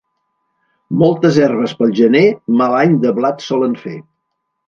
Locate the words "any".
2.79-2.97